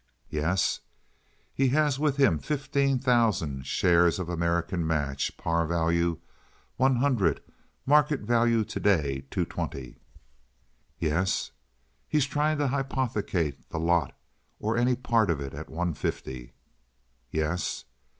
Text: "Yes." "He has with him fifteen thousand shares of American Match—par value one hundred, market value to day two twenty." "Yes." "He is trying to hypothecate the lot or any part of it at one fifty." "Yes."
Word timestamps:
"Yes." 0.31 0.79
"He 1.53 1.67
has 1.67 1.99
with 1.99 2.17
him 2.17 2.39
fifteen 2.39 2.97
thousand 2.97 3.67
shares 3.67 4.17
of 4.17 4.29
American 4.29 4.87
Match—par 4.87 5.67
value 5.67 6.17
one 6.75 6.95
hundred, 6.95 7.39
market 7.85 8.21
value 8.21 8.63
to 8.63 8.79
day 8.79 9.25
two 9.29 9.45
twenty." 9.45 9.99
"Yes." 10.97 11.51
"He 12.07 12.17
is 12.17 12.25
trying 12.25 12.57
to 12.57 12.69
hypothecate 12.69 13.57
the 13.69 13.77
lot 13.77 14.17
or 14.59 14.75
any 14.75 14.95
part 14.95 15.29
of 15.29 15.39
it 15.39 15.53
at 15.53 15.69
one 15.69 15.93
fifty." 15.93 16.53
"Yes." 17.29 17.83